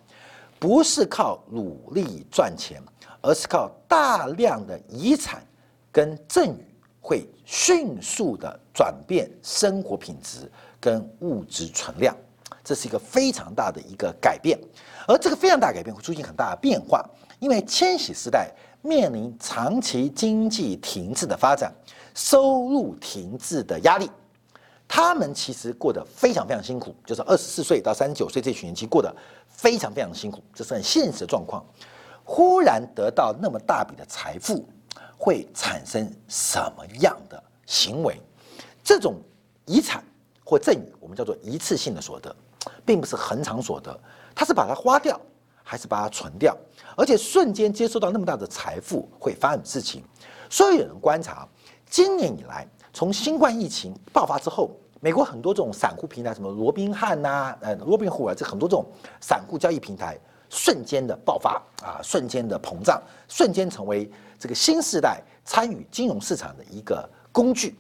[0.59, 2.79] 不是靠努力赚钱，
[3.23, 5.42] 而是靠大量的遗产
[5.90, 6.66] 跟赠与，
[7.01, 10.40] 会迅速的转变生活品质
[10.79, 12.14] 跟物质存量，
[12.62, 14.61] 这是一个非常大的一个改变，
[15.09, 17.03] 而这个非常大改变会出现很大的变化，
[17.38, 21.73] 因为千禧时代面临长期经济停滞的发展，
[22.12, 24.11] 收入停滞的压力。
[24.96, 29.12] 他们其实过得非常非常辛苦，就是二十四岁到三十九岁这群人，其实过得
[29.48, 31.66] 非常非常辛苦，这是很现实的状况。
[32.22, 34.64] 忽然得到那么大笔的财富，
[35.18, 38.20] 会产生什么样的行为？
[38.85, 39.16] 这种
[39.66, 40.00] 遗产
[40.44, 42.33] 或赠与，我们叫做一次性的所得，
[42.87, 43.98] 并不是恒常所得。
[44.33, 45.20] 它是把它花掉，
[45.64, 46.57] 还是把它存掉？
[46.96, 50.04] 而且瞬间接收到那么大的财富，会发生事情。
[50.48, 51.48] 所以有人观察，
[51.90, 54.70] 今年以来，从新冠疫情爆发之后，
[55.05, 58.87] 美国很多这种散户平台，什么罗宾汉呐，呃，罗宾虎啊，这很多这种
[59.21, 60.19] 散户交易平台。
[60.49, 67.77] 瞬间的爆发啊，瞬间的膨胀，瞬间成为这个新时代参与金融市场的一个工具。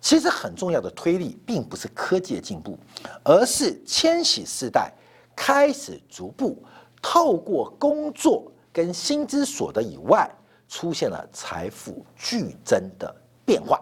[0.00, 2.78] 其实很重要的推力，并不是科技的进步，
[3.22, 4.90] 而是千禧世代
[5.36, 6.64] 开始逐步
[7.02, 10.30] 透过工作跟薪资所得以外，
[10.70, 13.78] 出现了财富剧增的变化。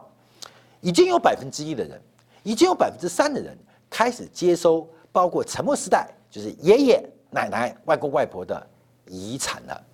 [0.81, 2.01] 已经有百分之一的人，
[2.49, 3.55] 已经有百分之三的人
[3.91, 7.07] 开始接收，包括沉默时代，就是爷爷。
[7.31, 8.67] 奶奶、外公外婆的
[9.05, 9.85] 遗产了，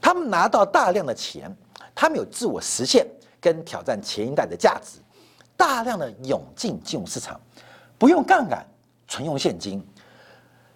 [0.00, 1.52] 他们拿到大量的钱，
[1.92, 3.04] 他们有自我实现
[3.40, 5.00] 跟挑战前一代的价值，
[5.56, 7.40] 大量的涌进金融市场，
[7.98, 8.64] 不用杠杆，
[9.08, 9.84] 纯用现金，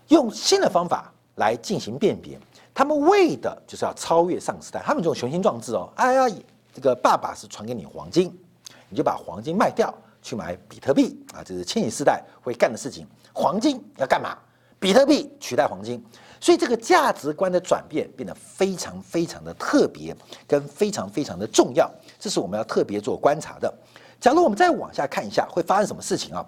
[0.08, 2.36] 用新的方法来进行辨别。
[2.74, 6.36] 他们为的就是要超越上时代，他们这种雄心壮志哦，哎呀，
[6.74, 8.36] 这个爸爸是传给你黄金，
[8.88, 9.94] 你就把黄金卖掉
[10.28, 13.06] 去买比特币啊，这是千禧世代会干的事情。
[13.32, 14.36] 黄金要干嘛？
[14.78, 16.04] 比特币取代黄金，
[16.38, 20.14] 所以这个价值观的转变变得非常非常的特别，
[20.46, 23.72] 跟非常非常的重要，这是我们要特别做观察的。
[24.20, 26.46] 假如我们再往下看一下，会发生什么事情啊？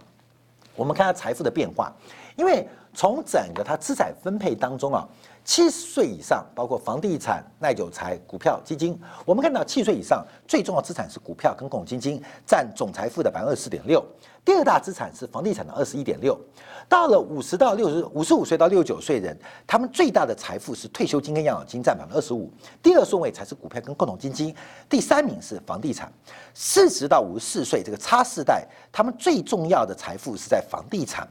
[0.77, 1.90] 我们看下财富的变化，
[2.37, 5.09] 因为从整个它资产分配当中啊。
[5.51, 8.97] 七十岁以上，包括房地产、耐久财、股票、基金。
[9.27, 14.01] 我们看到七十岁以上最重要资产是股票跟共同基金，占总财富的百分之二十四点六。
[14.45, 16.39] 第二大资产是房地产的二十一点六。
[16.89, 19.37] 到了五十到六十五十五岁到六十九岁人，
[19.67, 22.49] 他们最大的财富是退休金跟养老金，占百分之二十五。
[22.81, 24.55] 第二顺位才是股票跟共同基金，
[24.89, 26.13] 第三名是房地产。
[26.55, 31.27] 四十到五十四岁这个差世代，他们最重要的财富是在房地产，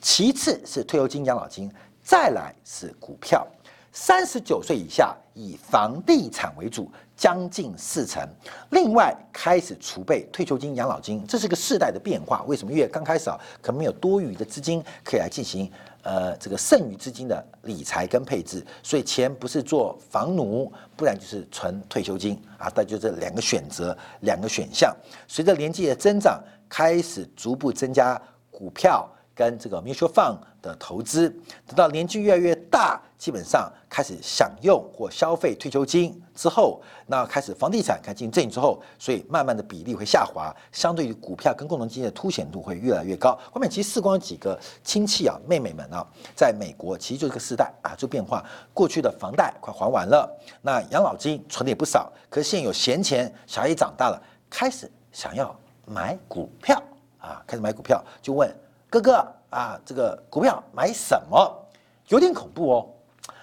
[0.00, 1.72] 其次是退休金、养老金。
[2.02, 3.46] 再来是股票，
[3.92, 8.22] 三十九岁以下以房地产为主，将近四成。
[8.70, 12.44] 另外开始储备退休金、养老金，这是个世代的变化。
[12.46, 12.72] 为什么？
[12.72, 15.70] 因为刚开始啊，可能没有多余的资金可以来进行
[16.02, 22.70] 呃这个剩余资金的理财跟配置，所以钱不是做房奴，不然就是存退休金啊。
[22.76, 24.94] 那就这两个选择，两个选项。
[25.26, 28.20] 随着年纪的增长，开始逐步增加
[28.52, 29.08] 股票。
[29.40, 31.30] 跟这个 mutual fund 的投资，
[31.66, 43.32] 等到年纪越来越大，基本上开始享用或消费退休金之后，那开始房地产开始进行正之后，所以慢慢的比例会下滑，相对于股票跟共同基金的凸显度会越来越高。
[43.50, 48.44] 后面其实四光几个亲戚啊，妹妹们啊，在美国其实就是个时代啊，就变化。
[48.74, 56.82] 过去的房贷快还完了，那养老金存的也不少，可是现有闲钱，小孩也长大了，开始想要买股票
[57.18, 58.54] 啊，开始买股票，就问。
[58.90, 61.68] 哥哥啊，这个股票买什么？
[62.08, 62.88] 有点恐怖哦。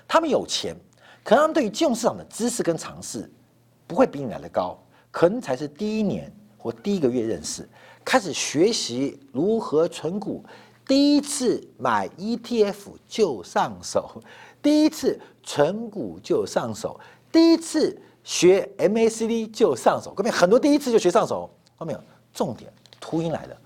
[0.05, 0.75] 他们有钱，
[1.23, 3.31] 可能他们对于金融市场的知识跟常识
[3.87, 4.77] 不会比你来的高，
[5.09, 7.67] 可能才是第一年或第一个月认识，
[8.03, 10.43] 开始学习如何存股，
[10.85, 14.21] 第一次买 ETF 就上手，
[14.61, 16.99] 第一次存股就上手，
[17.31, 20.13] 第一次学 MACD 就上手。
[20.13, 23.57] 后面很多第一次就学上手，后面有重点秃鹰来了。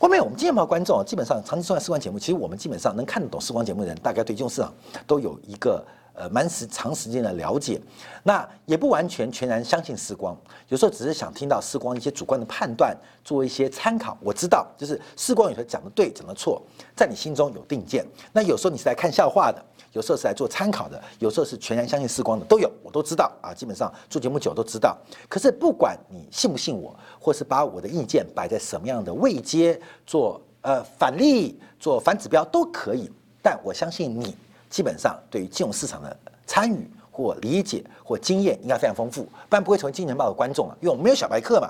[0.00, 4.72] 后面我们金钱观众基本上长期收看视光节目，其实我们基本上能看得懂视光节目的人，大概对金融市场
[5.06, 7.80] 都有一个呃蛮时长时间的了解。
[8.22, 10.36] 那也不完全全然相信时光，
[10.68, 14.16] 有时候只是想听到时光一些主观的判断，做一些参考。
[14.20, 16.62] 我知道，就是时光有时候讲的对，讲的错，
[16.94, 18.06] 在你心中有定见。
[18.32, 19.64] 那有时候你是来看笑话的。
[19.92, 23.52] 有时候是来做参考的，有时候是全然相信时光的，都有，我都知道啊。
[23.52, 24.96] 基本上做节目久都知道。
[25.28, 33.10] 可是不管你信不信我，或是把我的意见摆在什么样的位阶做呃反例、做反指标都可以。
[33.42, 34.36] 但我相信你
[34.70, 40.76] 基本上对于金融市场的参与或理解或经验应该非常丰富，不然不会成为金钱报的观众啊。
[40.80, 41.68] 因为我们没有小白课嘛。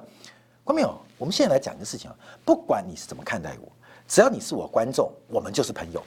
[0.62, 3.68] 观众朋友，我们现在来讲一个事情啊，不管你是怎么看待我，
[4.06, 6.00] 只要你是我观众，我们就是朋友。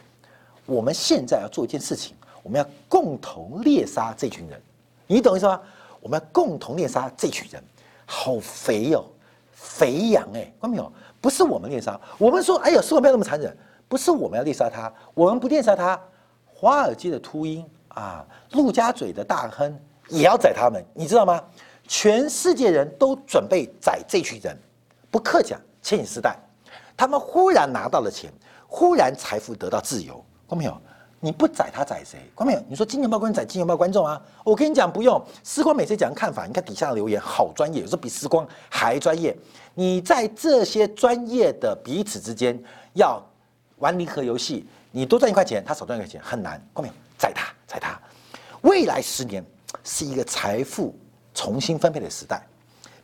[0.65, 4.62] 我们现在要做一件事情，我们要共同猎杀这群人，
[5.08, 5.60] 你懂意思吗？
[5.99, 7.62] 我们要共同猎杀这群人，
[8.06, 9.03] 好肥哦，
[9.51, 10.91] 肥羊哎，看到没有？
[11.19, 13.58] 不是我们猎杀，我们说，哎呀，是我不要那么残忍，
[13.89, 15.99] 不是我们要猎杀他，我们不猎杀他，
[16.63, 21.43] 华尔街的秃鹰啊，陆家嘴的大亨也要宰他们，你知道吗？
[21.89, 24.58] 全世界人都准备宰这群人，
[25.12, 26.39] 不客气讲，千禧世代，
[26.95, 28.32] 他们忽然拿到了钱，
[28.65, 30.13] 忽然财富得到自由，
[30.47, 30.82] 看到没有？
[31.19, 32.17] 你不宰他宰谁？
[32.34, 32.63] 看到没有？
[32.69, 34.21] 你说金钱豹观众宰金钱豹观众啊？
[34.45, 35.21] 我跟你讲，不用。
[35.43, 39.36] 时光每次讲看法，你看底下的留言好专业，有时候比时光还专业。
[39.73, 42.58] 你在这些专业的彼此之间
[42.93, 43.21] 要
[43.80, 46.51] 玩离合游戏，你多赚一块钱，他少赚一块钱，很难。
[46.75, 46.93] 看到没有？
[47.17, 47.99] 踩他，宰他。
[48.62, 49.43] 未来十年
[49.84, 50.95] 是一个财富
[51.34, 52.45] 重新分配的时代，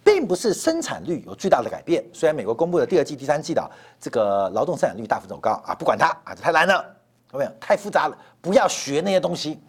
[0.04, 2.06] 并不是生产率有巨大的改变。
[2.14, 6.86] 虽然美国公布的第二季、第三季的这个劳动生产率大幅走高啊，不管它啊，这太难了。
[7.34, 8.16] 有没有太复杂了？
[8.40, 9.60] 不要学那些东西，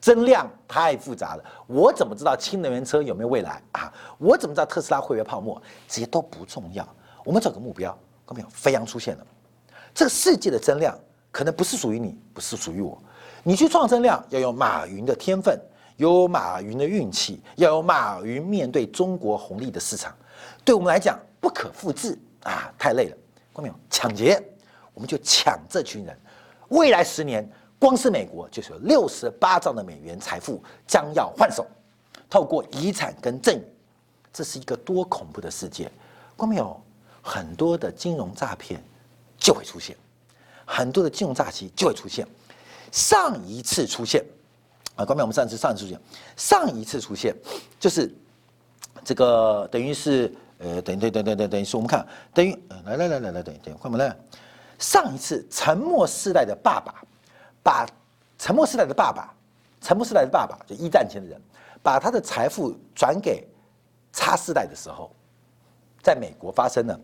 [0.00, 1.44] 增量太复杂了。
[1.66, 3.92] 我怎么知道氢能源车有没有未来啊？
[4.16, 5.60] 我怎么知道特斯拉会不会泡沫？
[5.86, 6.88] 这些都不重要。
[7.22, 7.90] 我们找个目标，
[8.26, 8.48] 看到没有？
[8.48, 9.26] 飞扬出现了。
[9.94, 10.98] 这个世界的增量
[11.36, 12.96] 可能不是属于你，不是属于我。
[13.42, 15.60] 你去创增量，要有马云的天分，
[15.98, 20.16] 有马云的运气，要有马云面对中国红利的市场。
[20.64, 23.16] 对我们来讲不可复制啊，太累了。
[23.54, 23.74] 看到没有？
[23.90, 24.42] 抢劫，
[24.94, 26.18] 我们就抢这群人。
[26.68, 27.46] 未来十年，
[27.78, 31.66] 光是美国就是有六十八兆的美元财富将要换手，
[32.30, 33.62] 透过遗产跟赠与，
[34.32, 35.92] 这是一个多恐怖的世界！
[36.34, 36.80] 光没有
[37.20, 38.82] 很多的金融诈骗
[39.36, 39.94] 就会出现，
[40.66, 42.26] 很多的金融诈欺就会出现。
[42.92, 44.24] 上一次出现
[44.94, 46.00] 啊，关明，我们上次上一次出现，
[46.36, 47.34] 上一次出现
[47.80, 48.12] 就是
[49.04, 54.16] 这个等于是呃，等等等等等等于是我们看等于来来来来来等等，快门来。
[54.78, 57.02] 上一次沉默世代的爸爸，
[57.62, 57.86] 把
[58.38, 59.34] 沉默世代的爸爸，
[59.80, 61.40] 沉默世代的爸爸就一战前的人，
[61.82, 63.46] 把他的财富转给
[64.12, 65.10] 差世代的时候，
[66.02, 66.98] 在美国发生了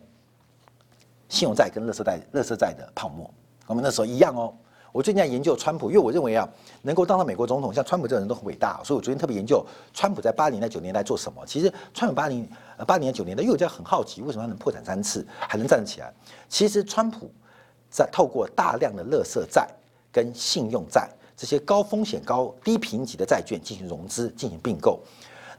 [1.29, 3.31] 信用债跟乐色债、乐色债的泡沫。
[3.67, 4.53] 我们那时候一样哦。
[4.93, 6.49] 我最近在研究川普，因为我认为啊，
[6.83, 11.43] 能够当上美国总统，像川普这个人都很伟大，所以我昨天特别研究川普在八零年代、九年代做什么。
[11.47, 12.49] 其实川普八零
[12.87, 16.13] 八零年九年代，因为我很好奇，为什么他能破产三次还能站得起来？
[16.49, 17.31] 其实川普。
[17.95, 19.69] 在透过大量的垃圾债
[20.11, 24.99] 跟信用债这些高风险高低评级的债券进行融资进行并购，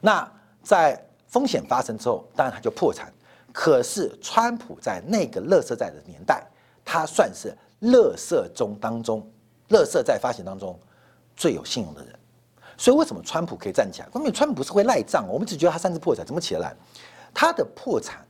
[0.02, 0.28] 那
[0.63, 3.13] 在风险发生之后，当然他就破产。
[3.52, 6.44] 可是川普在那个垃圾债的年代，
[6.84, 9.26] 他算是垃圾中当中
[9.69, 10.80] 垃圾在发行当中
[11.36, 12.17] 最有信用的人。
[12.78, 14.08] 所以为什么川普可以站起来？
[14.10, 16.76] 关键川普是会赖账，我们只觉得他三次破产怎么起得来？
[17.34, 18.26] 他的破产。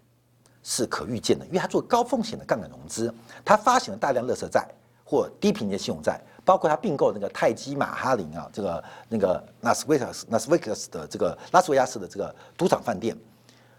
[0.65, 3.13] 是可预见的，因为他做高风险的杠杆融资，
[3.43, 4.65] 他发行了大量垃圾债
[5.03, 13.13] 或低评级信用债，包括他并购那个泰姬玛哈林啊，这个那个拉斯维加斯、拉斯维加斯的这个拉斯维加斯的这个赌场饭店，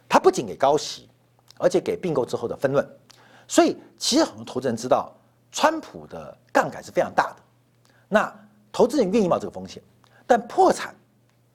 [0.07, 1.09] 他不仅给高息，
[1.57, 2.87] 而且给并购之后的分润。
[3.49, 5.11] 所以其实很多投资人知道，
[5.55, 7.37] 川普的杠杆是非常大的，
[8.09, 8.31] 那
[8.73, 9.81] 投资人愿意冒这个风险，
[10.27, 10.95] 但破产。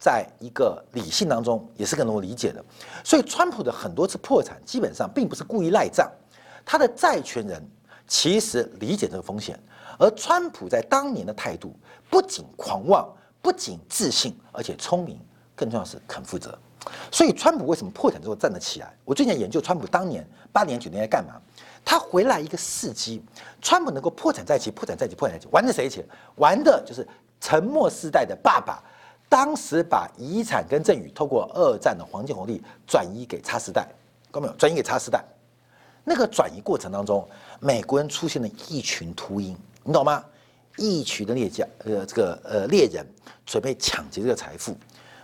[0.01, 2.63] 在一个理性当中，也是更能够理解的。
[3.03, 6.09] 所以，川普的很多次破产，基本上并不是故意赖账，
[6.65, 7.61] 他的债权人
[8.07, 9.59] 其实理解这个风险。
[9.97, 11.75] 而川普在当年的态度，
[12.09, 15.19] 不仅狂妄，不仅自信，而且聪明，
[15.53, 16.57] 更重要是肯负责。
[17.11, 18.95] 所以，川普为什么破产之后站得起来？
[19.03, 21.33] 我最近研究川普当年八年九年在干嘛？
[21.89, 23.19] 他回来一个世机，
[23.63, 26.05] 川普能够破产再起，破产再起，破产再起，玩的谁钱？
[26.35, 27.03] 玩的就是
[27.41, 28.79] 沉默世代的爸爸。
[29.27, 33.87] 当时把遗产跟赠与透过二战的黄金红利转移给差时代，
[34.31, 34.53] 看到没有？
[34.53, 35.25] 转移给差时代，
[36.03, 37.27] 那个转移过程当中，
[37.59, 40.23] 美国人出现了一群秃鹰，你懂吗？
[40.77, 43.03] 一群的猎家，呃，这个呃猎人
[43.47, 44.77] 准备抢劫这个财富。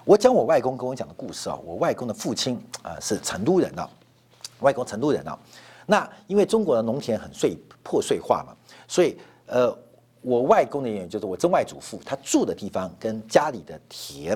[0.03, 3.87] 我讲我外公跟我讲的故事啊，我外公的父亲啊是成都人啊，
[4.61, 5.37] 外公成都人啊。
[5.85, 8.55] 那因为中国的农田很碎破碎化嘛，
[8.87, 9.17] 所以
[9.47, 9.77] 呃。
[10.27, 14.35] 我外公的原因就是我曾外祖父他住的地方跟家里的田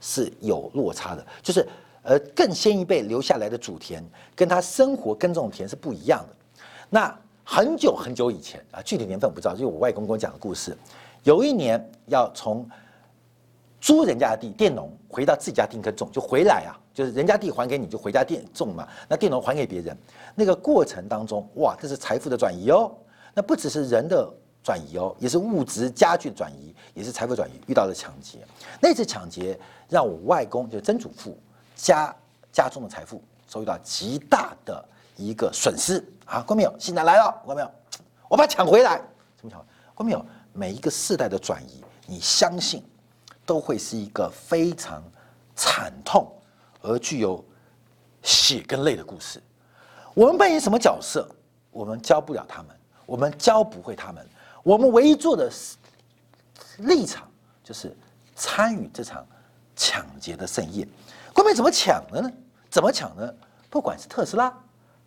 [0.00, 1.68] 是有落差的，就是
[2.00, 4.02] 呃更先一辈留下来的祖田
[4.34, 6.64] 跟他生活耕种田是不一样的。
[6.88, 7.14] 那
[7.44, 10.74] 很久很久以前啊，具体年份我不知道，就是我外公跟我讲的故事。
[11.22, 12.66] 有一年要从
[13.78, 18.88] 租人家的地佃农回到自己家地耕种，就回来啊，就是人家地还给你，就回家佃种嘛。
[19.06, 19.94] 那佃农还给别人，
[20.34, 22.90] 那个过程当中，哇，这是财富的转移哦。
[23.34, 24.28] 那不只是人的。
[24.62, 28.38] 转移哦，也是物质家具的转移，也是财富转移，遇到了抢劫。
[28.80, 29.56] 那次抢劫
[29.88, 31.38] 让我外公，就是曾祖父
[31.76, 32.12] 家
[32.50, 34.84] 家中的财富受到极大的
[35.14, 36.42] 一个损失啊！
[36.42, 36.74] 关没有？
[36.80, 37.70] 现在来了，关没有？
[38.28, 39.00] 我把它抢回来，
[39.36, 39.64] 怎么抢？
[39.94, 40.26] 关没有？
[40.52, 42.82] 每一个世代的转移，你相信
[43.44, 45.00] 都会是一个非常
[45.54, 46.28] 惨痛
[46.86, 47.44] 而具有
[48.22, 49.42] 血跟泪的故事。
[50.14, 51.28] 我们扮演什么角色？
[51.70, 52.74] 我们教不了他们，
[53.04, 54.26] 我们教不会他们。
[54.62, 55.50] 我们唯一做的
[56.78, 57.30] 立场
[57.62, 57.94] 就是
[58.34, 59.26] 参与这场
[59.74, 60.88] 抢劫的盛宴。
[61.34, 62.32] 官媒怎么抢的呢？
[62.70, 63.34] 怎么抢呢？
[63.68, 64.52] 不管是特斯拉，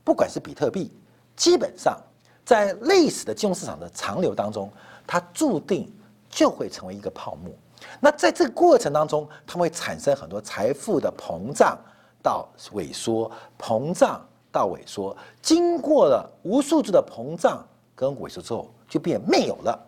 [0.03, 0.93] 不管是比特币，
[1.35, 1.99] 基本上
[2.45, 4.71] 在历史的金融市场的长流当中，
[5.07, 5.91] 它注定
[6.29, 7.51] 就会成为一个泡沫。
[7.99, 11.77] 那在这个过程当中，它会产生很多财富的膨胀
[12.21, 17.65] 到萎缩，膨胀到萎缩，经过了无数次的膨胀
[17.95, 19.79] 跟萎缩之后，就变没有了。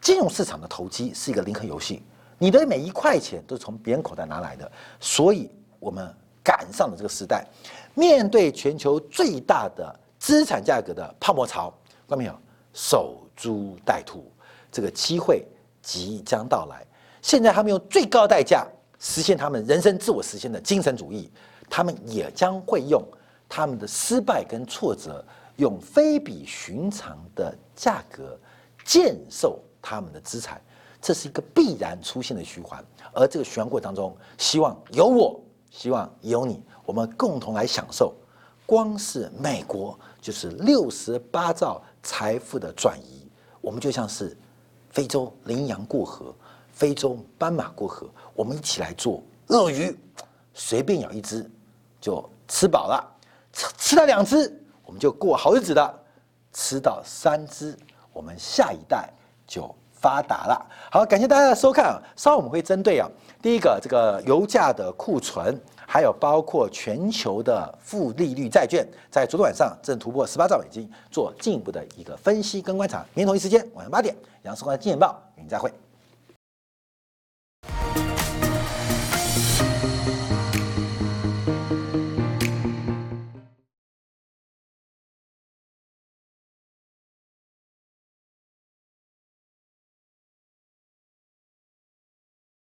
[0.00, 2.02] 金融市场的投机是一个零和游戏，
[2.38, 6.12] 你的每一块钱都是从别人口袋拿来的，所以我们
[6.42, 7.46] 赶上了这个时代，
[7.94, 11.72] 面对全球最大的资产价格的泡沫潮，
[12.08, 12.34] 看到没有？
[12.72, 14.24] 守株待兔，
[14.70, 15.44] 这个机会
[15.82, 16.84] 即将到来。
[17.22, 18.66] 现在他们用最高代价
[18.98, 21.30] 实现他们人生自我实现的精神主义，
[21.70, 23.02] 他们也将会用
[23.48, 25.24] 他们的失败跟挫折，
[25.56, 28.38] 用非比寻常的价格
[28.84, 30.60] 建售他们的资产，
[31.00, 32.84] 这是一个必然出现的循环。
[33.12, 38.14] 而这个循环过程当中，希望有我，希望有你，我们共同来享受。
[38.66, 43.28] 光是美国就是六十八兆财富的转移，
[43.60, 44.36] 我们就像是
[44.90, 46.34] 非洲羚羊过河。
[46.72, 49.96] 非洲斑马过河，我们一起来做鳄鱼，
[50.52, 51.48] 随便咬一只
[52.00, 53.16] 就吃饱了，
[53.52, 54.52] 吃吃到两只
[54.84, 55.94] 我们就过好日子了，
[56.52, 57.76] 吃到三只
[58.12, 59.08] 我们下一代
[59.46, 60.66] 就发达了。
[60.90, 62.02] 好，感谢大家的收看！
[62.16, 63.08] 稍后我们会针对啊，
[63.40, 72.98] 第一个这个油价的库存，还有包括全球的负利率债券，在昨天晚上正突破十八兆美金，做进一步的一个分析跟观察。
[73.14, 75.72] 明天同一时间晚上八点，杨世光的《金钱报》与您再会。